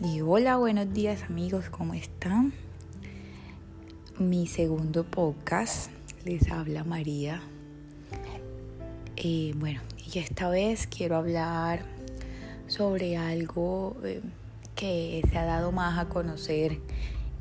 [0.00, 2.52] Y hola, buenos días amigos, ¿cómo están?
[4.16, 5.90] Mi segundo podcast,
[6.24, 7.42] les habla María.
[9.16, 11.82] Eh, bueno, y esta vez quiero hablar
[12.68, 14.22] sobre algo eh,
[14.76, 16.78] que se ha dado más a conocer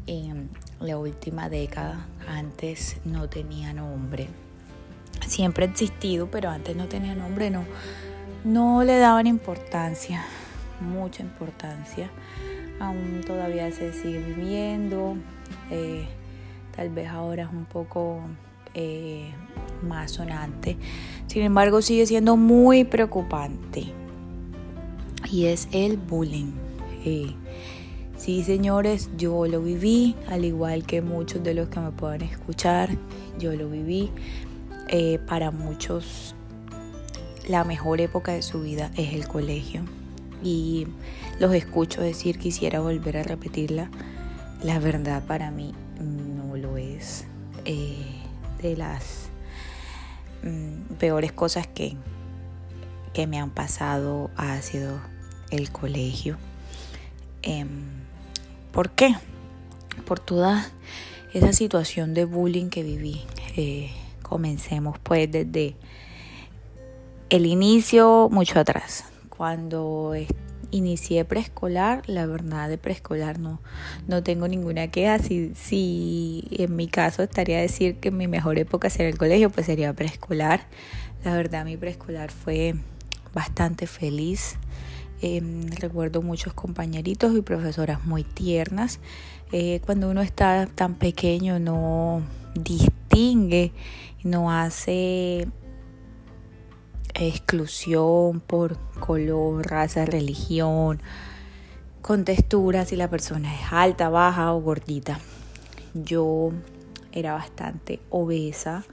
[0.07, 0.49] en
[0.79, 2.07] la última década.
[2.27, 4.29] Antes no tenía nombre.
[5.27, 7.65] Siempre ha existido, pero antes no tenía nombre, no,
[8.43, 10.25] no le daban importancia
[10.79, 12.09] mucha importancia.
[12.79, 15.17] Aún todavía se sigue viviendo,
[15.71, 16.05] eh,
[16.75, 18.21] tal vez ahora es un poco
[18.75, 19.31] eh,
[19.81, 20.77] más sonante.
[21.25, 23.85] Sin embargo, sigue siendo muy preocupante.
[25.31, 26.51] Y es el bullying.
[27.03, 27.33] Eh,
[28.15, 32.91] sí, señores, yo lo viví, al igual que muchos de los que me puedan escuchar,
[33.39, 34.11] yo lo viví.
[35.27, 36.35] para muchos,
[37.47, 39.83] la mejor época de su vida es el colegio
[40.43, 40.87] y
[41.39, 43.89] los escucho decir quisiera volver a repetirla,
[44.63, 47.25] la verdad para mí no lo es.
[47.65, 48.17] Eh,
[48.61, 49.29] de las
[50.43, 51.95] mm, peores cosas que,
[53.13, 54.99] que me han pasado ha sido
[55.51, 56.37] el colegio.
[57.41, 57.67] Em,
[58.71, 59.15] ¿Por qué?
[60.05, 60.71] Por toda
[61.33, 63.21] esa situación de bullying que viví.
[63.55, 65.75] Eh, comencemos pues desde
[67.29, 69.05] el inicio mucho atrás
[69.37, 70.13] cuando
[70.71, 73.61] inicié preescolar, la verdad de preescolar no,
[74.07, 75.19] no tengo ninguna queja.
[75.19, 79.49] Si, si en mi caso estaría a decir que mi mejor época sería el colegio,
[79.49, 80.67] pues sería preescolar.
[81.23, 82.75] La verdad mi preescolar fue
[83.33, 84.57] bastante feliz.
[85.21, 88.99] Em, recuerdo muchos compañeritos y profesoras muy tiernas.
[89.51, 92.21] Eh, cuando uno está tan pequeño no
[92.53, 93.71] distingue,
[94.23, 95.47] no hace
[97.19, 101.01] exclusión por color, raza, religión,
[102.01, 105.19] con textura, si la persona es alta, baja o gordita.
[105.93, 106.51] Yo
[107.11, 108.85] era bastante obesa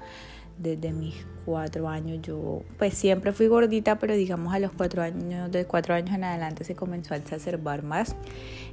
[0.59, 1.15] desde mis
[1.45, 2.21] cuatro años.
[2.23, 6.25] Yo pues siempre fui gordita, pero digamos a los cuatro años, de cuatro años en
[6.25, 8.17] adelante se comenzó a exacerbar más.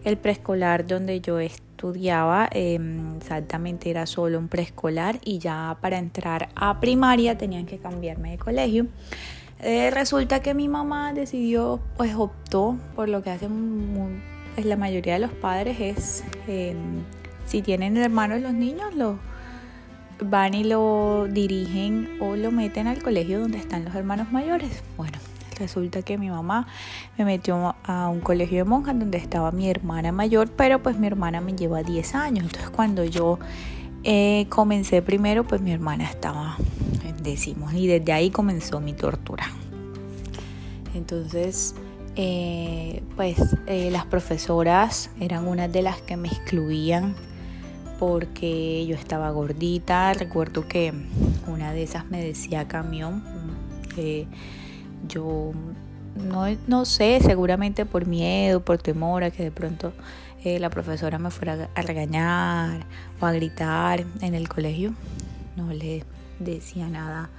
[0.04, 6.50] El preescolar donde yo estudiaba em, exactamente era solo un preescolar y ya para entrar
[6.56, 8.88] a primaria tenían que cambiarme de colegio.
[9.64, 14.22] Eh, resulta que mi mamá decidió, pues optó por lo que hacen
[14.56, 17.04] pues, la mayoría de los padres es, em,
[17.46, 19.20] si tienen hermanos los niños, lo
[20.24, 24.84] van y lo dirigen o lo meten al colegio donde están los hermanos mayores.
[24.98, 25.20] Bueno,
[25.60, 26.68] resulta que mi mamá
[27.20, 31.06] me metió a un colegio de monjas donde estaba mi hermana mayor, pero pues mi
[31.06, 32.46] hermana me lleva 10 años.
[32.46, 33.38] Entonces cuando yo
[34.04, 36.58] eh, comencé primero, pues mi hermana estaba
[37.24, 39.46] decimos, y desde ahí comenzó mi tortura.
[40.94, 41.76] Entonces,
[42.16, 43.38] eh, pues
[43.68, 47.16] eh, las profesoras eran unas de las que me excluían
[48.00, 50.14] porque yo estaba gordita.
[50.14, 50.94] Recuerdo que
[51.48, 53.24] una de esas me decía camión.
[55.08, 55.54] yo
[56.16, 59.94] no, no, sé, seguramente por miedo, por temor a que de pronto
[60.44, 62.86] eh, la profesora me fuera a regañar
[63.20, 64.94] o a gritar en el colegio.
[65.56, 66.04] No le
[66.42, 67.30] decía nada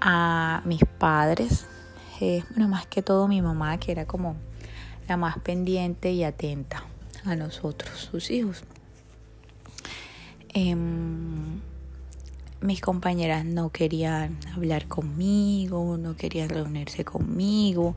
[0.00, 1.66] a mis padres,
[2.20, 4.36] eh, bueno, más que todo mi mamá, que era como
[5.08, 6.84] la más pendiente y atenta
[7.24, 8.64] a nosotros, sus hijos.
[10.50, 11.60] Em,
[12.60, 17.96] mis compañeras no querían hablar conmigo, no querían reunirse conmigo.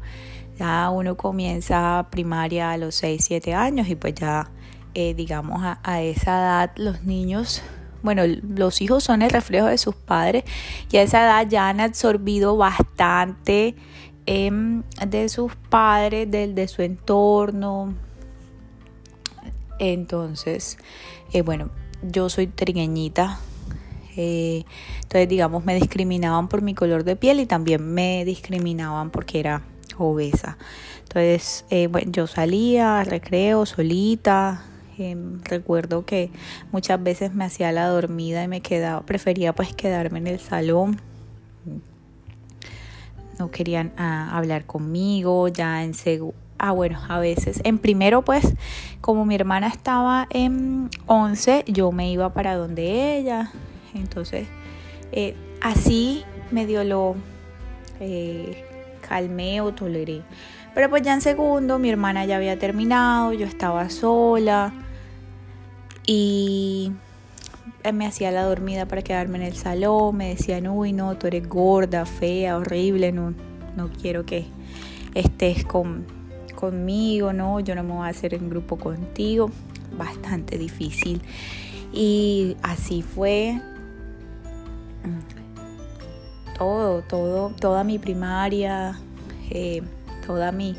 [0.59, 4.51] Ya uno comienza primaria a los 6, 7 años y pues ya,
[4.93, 7.61] eh, digamos, a, a esa edad los niños
[8.01, 10.43] bueno, los hijos son el reflejo de sus padres
[10.91, 13.75] y a esa edad ya han absorbido bastante
[14.25, 17.93] em, de sus padres, del, de su entorno.
[19.79, 20.77] Entonces,
[21.31, 21.69] eh, bueno,
[22.01, 23.39] yo soy trigueñita.
[24.15, 29.39] Eh, entonces, digamos, me discriminaban por mi color de piel y también me discriminaban porque
[29.39, 29.63] era
[29.97, 30.57] obesa.
[31.03, 34.65] Entonces, eh, bueno, yo salía recreo solita,
[35.43, 36.31] recuerdo que
[36.71, 40.99] muchas veces me hacía la dormida y me quedaba, prefería pues quedarme en el salón.
[43.37, 46.35] No querían ah, hablar conmigo, ya en segundo.
[46.57, 47.61] Ah, bueno, a veces.
[47.63, 48.53] En primero, pues,
[48.99, 53.49] como mi hermana estaba en 11, yo me iba para donde ella.
[53.93, 54.45] Entonces,
[55.13, 57.15] eh, así medio lo
[58.01, 58.65] eh,
[59.07, 60.21] calmé o toleré.
[60.75, 64.73] Pero pues ya en segundo, mi hermana ya había terminado, yo estaba sola
[66.11, 66.91] y
[67.93, 71.47] me hacía la dormida para quedarme en el salón, me decían, uy, no, tú eres
[71.47, 73.35] gorda, fea, horrible, no,
[73.75, 74.47] no quiero que
[75.13, 76.07] estés con,
[76.55, 79.51] conmigo, no, yo no me voy a hacer en grupo contigo,
[79.99, 81.21] bastante difícil.
[81.93, 83.61] Y así fue
[86.57, 88.99] todo, todo, toda mi primaria,
[89.51, 89.83] eh,
[90.25, 90.75] toda mi,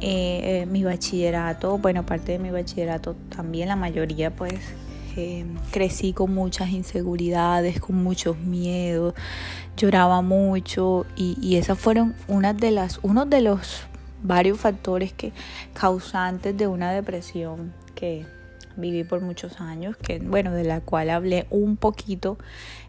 [0.00, 4.54] eh, eh, mi bachillerato, bueno, parte de mi bachillerato también, la mayoría pues
[5.70, 9.14] crecí con muchas inseguridades, con muchos miedos,
[9.74, 13.84] lloraba mucho y, y esas fueron unas de las, unos de los
[14.22, 15.32] varios factores que
[15.72, 18.26] causantes de una depresión que
[18.76, 22.38] viví por muchos años, que bueno, de la cual hablé un poquito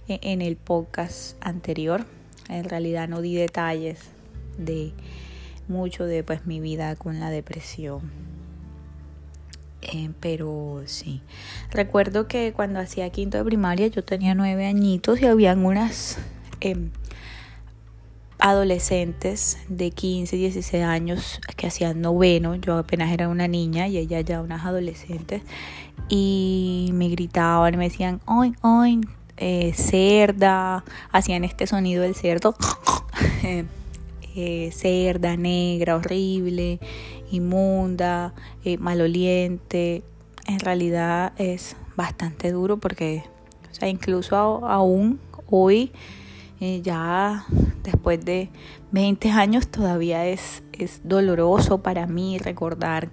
[0.07, 2.05] en el podcast anterior.
[2.49, 3.99] En realidad no di detalles
[4.57, 4.93] de
[5.69, 8.11] mucho de pues mi vida con la depresión.
[9.81, 11.21] Eh, pero sí,
[11.71, 16.17] recuerdo que cuando hacía quinto de primaria yo tenía nueve añitos y habían unas
[16.59, 16.89] em,
[18.39, 24.21] adolescentes de 15, 16 años que hacían noveno, yo apenas era una niña y ella
[24.21, 25.41] ya unas adolescentes,
[26.09, 29.01] y me gritaban, me decían, hoy, hoy,
[29.37, 32.55] eh, cerda, hacían este sonido del cerdo,
[34.35, 36.79] eh, cerda, negra, horrible,
[37.31, 38.33] inmunda,
[38.63, 40.03] eh, maloliente,
[40.47, 43.23] en realidad es bastante duro porque,
[43.71, 44.35] o sea, incluso
[44.65, 45.19] aún
[45.49, 45.91] hoy,
[46.59, 47.45] ya
[47.83, 48.49] después de
[48.91, 53.09] 20 años todavía es, es doloroso para mí recordar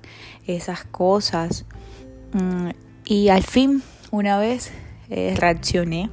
[0.47, 1.67] esas cosas.
[2.33, 2.71] Mm,
[3.05, 4.73] y al fin, una vez
[5.11, 6.11] eh, reaccioné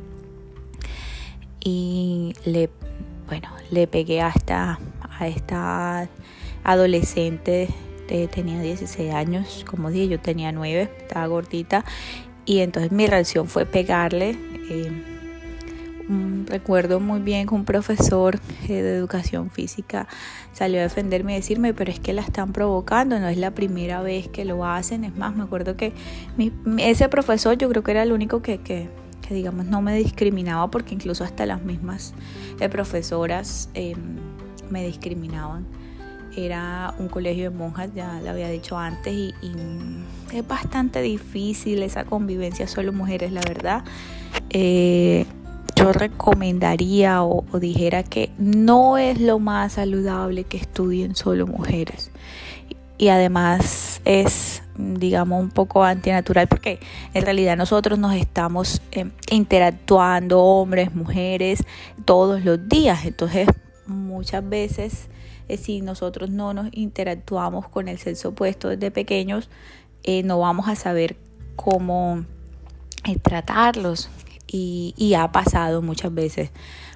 [1.63, 2.69] y le,
[3.31, 4.77] bueno, le pegué hasta
[5.17, 6.09] a esta
[6.65, 7.69] adolescente,
[8.29, 11.85] tenía 16 años, como dije, yo tenía 9, estaba gordita,
[12.43, 14.35] y entonces mi reacción fue pegarle.
[14.69, 14.91] Eh,
[16.47, 18.37] recuerdo muy bien que un profesor
[18.67, 20.09] eh, de educación física
[20.51, 24.01] salió a defenderme y decirme, pero es que la están provocando, no es la primera
[24.01, 25.05] vez que lo hacen.
[25.05, 25.93] Es más, me acuerdo que
[26.79, 28.89] ese profesor yo creo que era el único que, que,
[29.33, 32.13] digamos, no me discriminaba porque incluso hasta las mismas
[32.59, 33.97] eh, profesoras em,
[34.69, 35.65] me discriminaban.
[36.35, 39.33] Era un colegio de monjas, ya lo había dicho antes, y,
[40.31, 43.83] es bastante difícil esa convivencia solo mujeres, la verdad.
[44.49, 45.25] Eh,
[45.75, 52.11] yo recomendaría o, dijera que no es lo más saludable que estudien solo mujeres.
[52.97, 56.79] Y además es, digamos, un poco antinatural porque
[57.13, 61.63] en realidad nosotros nos estamos em, interactuando, hombres, mujeres,
[62.05, 63.05] todos los días.
[63.05, 63.47] Entonces,
[63.85, 65.07] muchas veces,
[65.47, 69.49] eh, si nosotros no nos interactuamos con el sexo opuesto desde pequeños,
[70.03, 71.15] eh, no vamos a saber
[71.55, 72.25] cómo
[73.05, 74.09] eh, tratarlos
[74.47, 76.51] y, ha pasado muchas veces.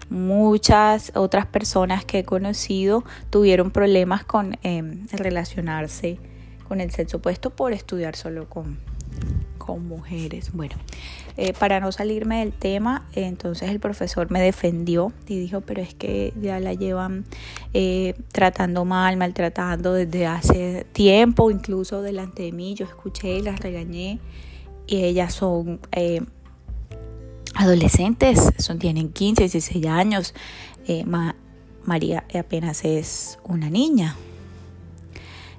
[0.10, 6.20] Muchas otras personas que he conocido tuvieron problemas con em, relacionarse
[6.68, 8.78] con el sexo opuesto por estudiar solo con,
[9.58, 10.52] con mujeres.
[10.54, 10.76] Bueno,
[11.38, 15.94] eh, para no salirme del tema, entonces el profesor me defendió y dijo, pero es
[15.94, 17.26] que ya la llevan
[17.74, 22.74] eh, tratando mal, maltratando desde hace tiempo, incluso delante de mí.
[22.76, 24.20] Yo escuché las regañé
[24.88, 26.22] y ellas son eh,
[27.56, 30.34] adolescentes, son, tienen 15, 16 años.
[30.88, 31.06] Eh,
[31.84, 34.16] María apenas es una niña.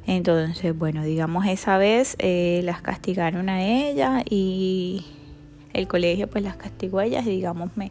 [0.06, 5.04] Entonces, bueno, digamos esa vez eh, las castigaron a ella y
[5.72, 7.90] el colegio pues las castigó a ellas y digamos me,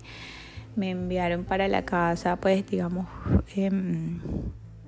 [0.75, 3.05] me enviaron para la casa pues digamos
[3.55, 4.19] em,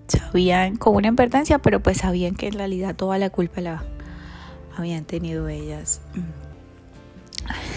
[0.08, 3.84] sabían con una advertencia pero pues sabían que en realidad toda la culpa la
[4.78, 6.02] habían tenido ellas.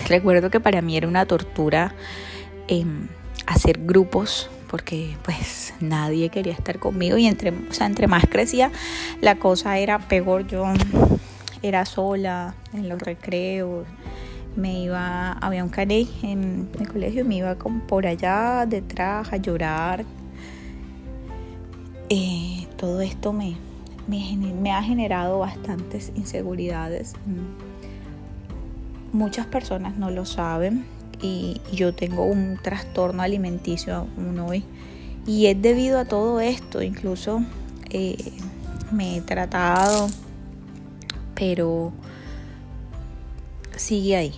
[0.09, 1.95] Recuerdo que para mí era una tortura
[2.69, 3.09] em,
[3.47, 8.71] hacer grupos porque pues nadie quería estar conmigo y entre, o entre más crecía
[9.21, 10.47] la cosa era peor.
[10.47, 10.65] Yo
[11.63, 13.87] era sola en los recreos,
[14.57, 19.33] me iba, había un caney en el colegio y me iba como por allá detrás
[19.33, 20.05] a llorar.
[22.09, 23.57] Eh, todo esto me,
[24.09, 27.15] me, me ha generado bastantes inseguridades
[29.13, 30.85] muchas personas no lo saben
[31.23, 34.65] y yo tengo un trastorno alimenticio aún hoy.
[35.27, 37.43] Y es debido a todo esto incluso
[37.91, 38.17] eh,
[38.91, 40.09] me he tratado
[41.35, 41.93] pero
[43.77, 44.35] sigue ahí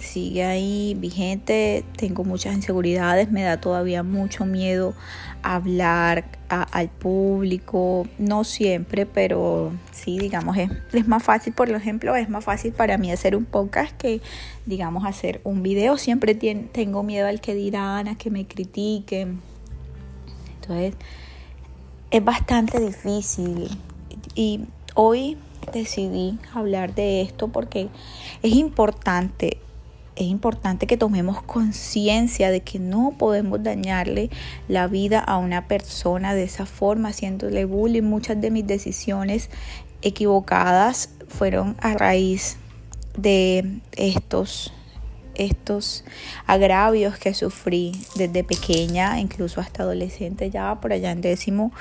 [0.00, 4.94] sigue ahí vigente tengo muchas inseguridades me da todavía mucho miedo
[5.42, 12.28] hablar al público, no siempre, pero sí, digamos, es, es, más fácil, por ejemplo, es
[12.28, 14.20] más fácil para mí hacer un podcast que,
[14.66, 15.96] digamos, hacer un video.
[15.96, 19.40] Siempre tengo miedo al que dirán, a que me critiquen.
[20.60, 20.94] Entonces,
[22.10, 23.68] es bastante difícil.
[24.34, 24.64] y
[24.94, 25.38] hoy
[25.72, 27.88] decidí hablar de esto porque
[28.42, 29.58] es importante
[30.24, 34.30] es importante que tomemos conciencia de que no podemos dañarle
[34.68, 38.02] la vida a una persona de esa forma, haciéndole bullying.
[38.02, 39.50] Muchas de mis decisiones
[40.02, 42.58] equivocadas fueron a raíz
[43.16, 44.72] de estos
[45.40, 46.04] estos
[46.46, 51.72] agravios que sufrí desde pequeña, incluso hasta adolescente, ya por allá en décimo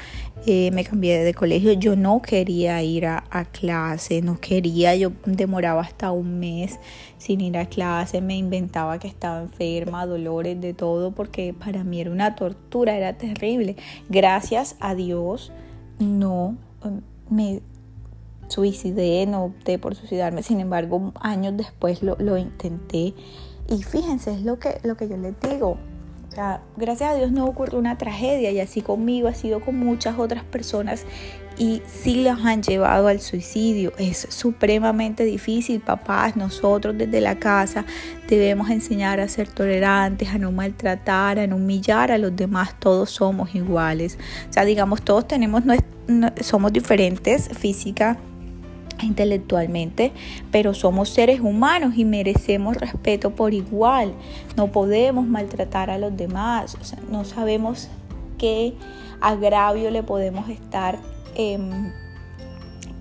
[0.45, 1.73] eh, me cambié de colegio.
[1.73, 6.79] Yo no quería ir a, a, clase, no quería, yo demoraba hasta un mes
[7.17, 11.99] sin ir a clase, me inventaba que estaba enferma, dolores, de todo, porque para mí
[11.99, 13.75] era una tortura, era terrible.
[14.09, 15.51] Gracias a Dios
[15.99, 17.61] no em, me
[18.49, 23.13] suicidé, no opté por suicidarme, sin embargo años después lo, lo intenté
[23.69, 25.77] y fíjense, es lo que, lo que yo les digo.
[26.27, 29.77] O sea, gracias a Dios no ocurrió una tragedia y así conmigo ha sido con
[29.77, 31.05] muchas otras personas
[31.57, 33.93] y sí los han llevado al suicidio.
[33.97, 37.83] Es supremamente difícil, papás, nosotros desde la casa
[38.27, 43.09] debemos enseñar a ser tolerantes, a no maltratar, a no humillar a los demás, todos
[43.09, 44.17] somos iguales.
[44.49, 45.63] O sea, digamos, todos tenemos,
[46.41, 48.17] somos diferentes física
[49.03, 50.11] intelectualmente,
[50.51, 54.13] pero somos seres humanos y merecemos respeto por igual.
[54.55, 56.77] No podemos maltratar a los demás,
[57.09, 57.89] no sabemos
[58.37, 58.73] qué
[59.21, 60.99] agravio le podemos estar
[61.35, 61.91] em,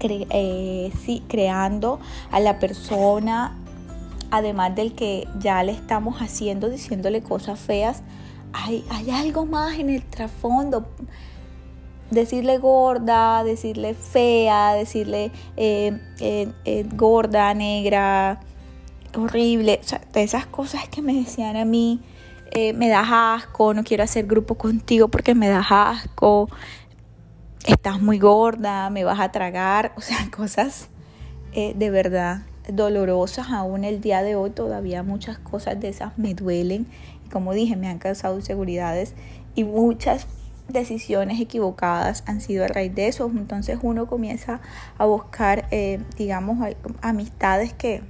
[0.01, 0.93] eh,
[1.29, 2.01] creando
[2.31, 3.57] a la persona,
[4.31, 8.03] además del que ya le estamos haciendo, diciéndole cosas feas.
[8.53, 10.89] Hay algo más en el trasfondo
[12.11, 18.41] decirle gorda, decirle fea, decirle eh, eh, eh, gorda, negra,
[19.17, 22.01] horrible, o sea, de esas cosas que me decían a mí,
[22.75, 26.49] me das asco, no quiero hacer grupo contigo porque me das asco,
[27.67, 30.89] estás muy gorda, me vas a tragar, o sea, cosas
[31.53, 36.87] de verdad dolorosas aún el día de hoy, todavía muchas cosas de esas me duelen
[37.31, 39.15] como dije, me han causado inseguridades
[39.55, 40.27] y muchas
[40.69, 43.31] decisiones equivocadas han sido a raíz de eso.
[43.35, 44.61] Entonces uno comienza
[44.99, 46.59] a buscar, eh, digamos,
[47.01, 48.03] amistades que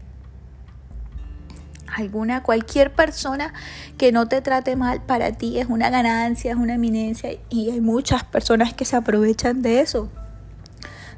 [1.96, 3.52] alguna, cualquier persona
[3.96, 7.80] que no te trate mal para ti es una ganancia, es una eminencia y hay
[7.80, 10.08] muchas personas que se aprovechan de eso.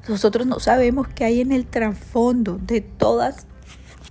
[0.09, 3.47] Nosotros no sabemos qué hay en el trasfondo de todas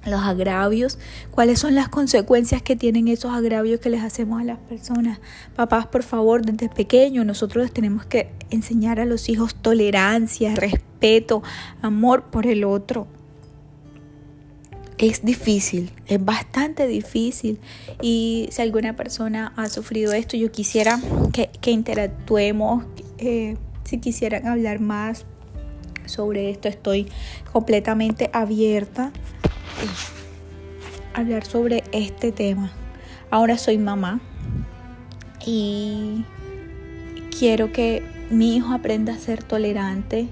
[0.06, 0.98] los agravios,
[1.32, 5.20] cuáles son las consecuencias que tienen esos agravios que les hacemos a las personas.
[5.56, 11.44] Papás, por favor, desde pequeños nosotros tenemos que enseñar a los hijos tolerancia, respeto,
[11.82, 13.08] amor por el otro.
[14.98, 17.60] Es difícil, es bastante difícil.
[18.02, 21.00] Y si alguna persona ha sufrido esto, yo quisiera
[21.32, 22.84] que, interactuemos,
[23.18, 25.26] eh, si quisieran hablar más
[26.06, 27.08] sobre esto, estoy
[27.54, 29.12] completamente abierta
[31.14, 32.72] hablar sobre este tema.
[33.32, 34.20] Ahora soy mamá
[35.46, 36.24] y
[37.38, 40.30] quiero que mi hijo aprenda a ser tolerante.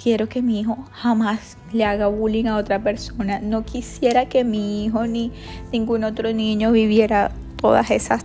[0.00, 3.40] Quiero que mi hijo jamás le haga bullying a otra persona.
[3.40, 5.32] No quisiera que mi hijo ni
[5.72, 8.24] ningún otro niño viviera todas esas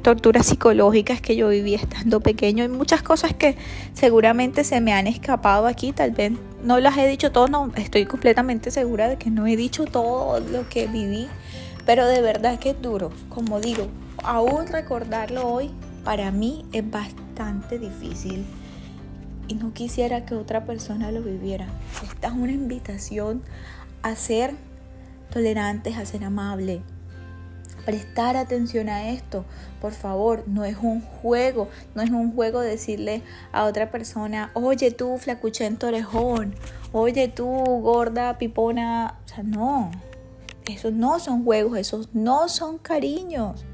[0.00, 2.62] torturas psicológicas que yo viví estando pequeño.
[2.62, 3.56] Hay muchas cosas que
[3.92, 6.32] seguramente se me han escapado aquí, tal vez
[6.62, 10.40] no las he dicho todo, no, estoy completamente segura de que no he dicho todo
[10.40, 11.28] lo que viví,
[11.84, 13.10] pero de verdad que es duro.
[13.28, 13.88] Como digo,
[14.22, 15.70] aún recordarlo hoy
[16.04, 18.44] para mí es bastante difícil
[19.48, 21.66] y no quisiera que otra persona lo viviera.
[22.02, 23.42] Esta es una invitación
[24.02, 24.54] a ser
[25.32, 26.80] tolerantes, a ser amables,
[27.84, 29.44] prestar atención a esto.
[29.80, 33.22] Por favor, no es un juego, no es un juego decirle
[33.52, 36.54] a otra persona, oye tú flacuchento orejón,
[36.92, 39.18] oye tú gorda pipona.
[39.24, 39.90] O sea, no,
[40.66, 43.64] esos no son juegos, esos no son cariños.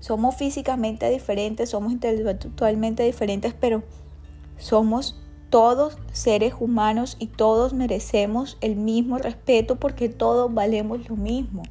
[0.00, 3.82] Somos físicamente diferentes, somos intelectualmente diferentes, pero
[4.58, 11.62] somos todos seres humanos y todos merecemos el mismo respeto porque todos valemos lo mismo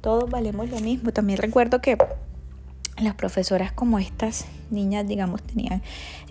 [0.00, 1.12] todos valemos lo mismo.
[1.12, 1.96] También recuerdo que
[3.00, 5.82] las profesoras como estas niñas, digamos, tenían,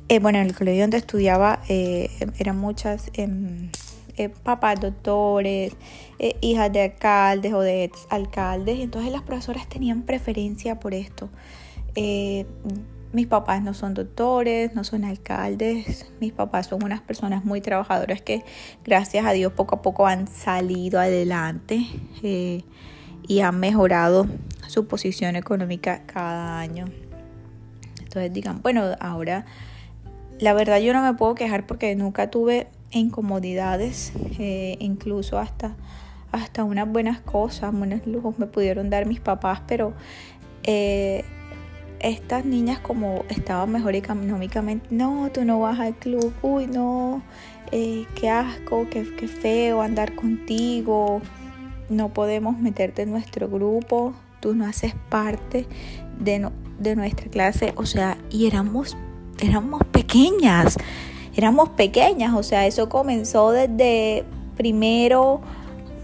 [0.08, 3.70] eh, bueno, en el colegio donde estudiaba eh, eran muchas em,
[4.18, 5.74] eh, papás doctores,
[6.42, 11.30] hijas de alcaldes o de ex alcaldes, entonces las profesoras tenían preferencia por esto.
[13.12, 18.22] mis papás no son doctores, no son alcaldes, mis papás son unas personas muy trabajadoras
[18.22, 18.44] que
[18.84, 21.88] gracias a Dios poco a poco han salido adelante
[23.30, 24.26] y han mejorado
[24.68, 26.86] su posición económica cada año.
[28.00, 29.46] Entonces digan, bueno, ahora
[30.40, 35.76] la verdad yo no me puedo quejar porque nunca tuve incomodidades, eh, incluso hasta,
[36.32, 39.94] hasta unas buenas cosas, buenos lujos me pudieron dar mis papás, pero
[40.64, 41.24] eh,
[42.00, 47.22] estas niñas como estaban mejor económicamente, no, tú no vas al club, uy, no,
[47.72, 51.22] eh, qué asco, qué, qué, feo andar contigo,
[51.90, 55.66] no podemos meterte en nuestro grupo, tú no haces parte
[56.20, 58.98] de, de nuestra clase, o sea, y éramos,
[59.40, 60.78] éramos pequeñas,
[61.36, 64.24] éramos pequeñas, o sea, eso comenzó desde
[64.56, 65.42] primero,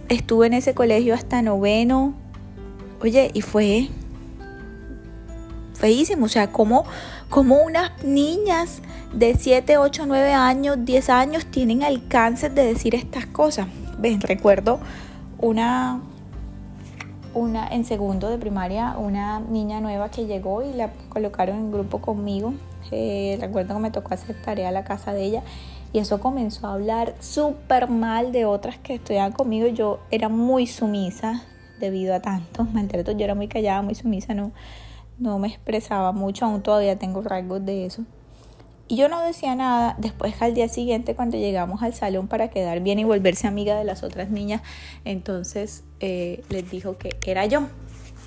[0.09, 2.13] estuve en ese colegio hasta noveno,
[3.01, 3.89] oye, y fue
[5.73, 6.85] feísimo, o sea, como,
[7.29, 8.81] como unas niñas
[9.13, 13.67] de 7, 8, 9 años, 10 años tienen alcance de decir estas cosas.
[13.97, 14.79] Ven, recuerdo
[15.39, 16.01] una,
[17.33, 21.99] una en segundo de primaria, una niña nueva que llegó y la colocaron en grupo
[21.99, 22.53] conmigo.
[22.91, 25.43] Eh, recuerdo que me tocó hacer tarea a la casa de ella
[25.91, 29.67] y eso comenzó a hablar súper mal de otras que estudiaban conmigo.
[29.67, 31.43] Yo era muy sumisa
[31.79, 34.51] debido a tanto, me enteré, yo era muy callada, muy sumisa, no,
[35.17, 38.03] no me expresaba mucho, aún todavía tengo rasgos de eso.
[38.87, 39.95] Y yo no decía nada.
[39.97, 43.83] Después al día siguiente, cuando llegamos al salón para quedar bien y volverse amiga de
[43.83, 44.61] las otras niñas,
[45.05, 47.67] entonces eh, les dijo que era yo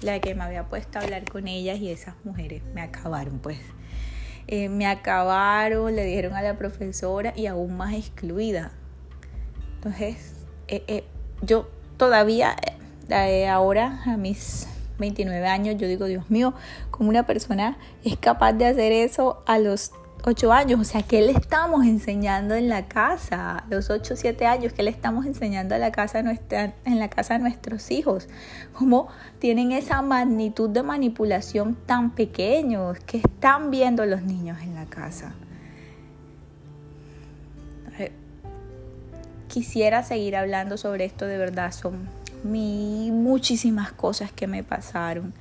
[0.03, 3.59] la que me había puesto a hablar con ellas y esas mujeres me acabaron, pues.
[4.49, 8.73] Eh, me acabaron, le dijeron a la profesora y aún más excluida.
[9.77, 10.35] Entonces,
[10.69, 11.05] eh,
[11.43, 12.57] yo todavía,
[13.49, 14.67] ahora a mis
[14.99, 16.55] 29 años, yo digo, Dios mío,
[16.91, 19.93] como una persona es capaz de hacer eso a los
[20.29, 20.81] 8 años?
[20.81, 23.65] O sea, ¿qué le estamos enseñando en la casa?
[23.71, 27.35] Los 8 o 7 años, ¿qué le estamos enseñando en la casa, en la casa
[27.35, 28.29] de nuestros hijos?
[28.75, 29.09] ¿Cómo
[29.39, 32.99] tienen esa magnitud de manipulación tan pequeños?
[33.07, 35.35] ¿Qué están viendo los niños en la casa?
[37.99, 38.13] Eh,
[39.49, 42.07] quisiera seguir hablando sobre esto, de verdad, son
[42.45, 45.33] mi, muchísimas cosas que me pasaron,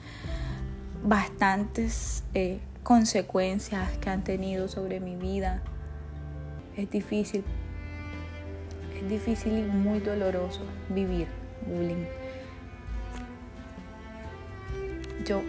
[1.03, 5.61] bastantes eh, consecuencias que han tenido sobre mi vida.
[6.77, 7.43] Es difícil,
[8.97, 11.27] es difícil y muy doloroso vivir
[11.65, 12.05] bullying.
[15.25, 15.41] Yo,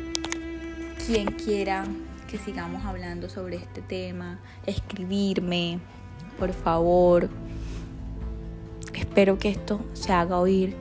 [1.07, 1.85] quien quiera
[2.29, 5.79] que sigamos hablando sobre este tema, escribirme,
[6.41, 7.31] por favor.
[8.93, 10.75] Espero que esto se haga oír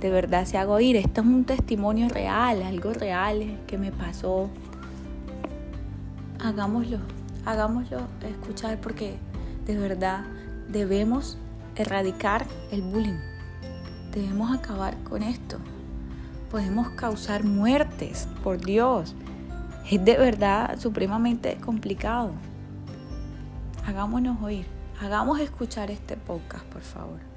[0.00, 0.96] de verdad se haga oír.
[0.96, 4.48] Esto es un testimonio real, algo real que me pasó.
[6.40, 6.98] Hagámoslo,
[7.44, 9.18] hagámoslo escuchar porque
[9.66, 10.24] de verdad
[10.68, 11.36] debemos
[11.74, 13.18] erradicar el bullying.
[14.12, 15.58] Debemos acabar con esto.
[16.50, 19.14] Podemos causar muertes, por Dios.
[19.90, 22.32] Es de verdad supremamente complicado.
[23.86, 24.66] Hagámonos oír.
[25.00, 27.27] Hagamos escuchar este podcast, por favor.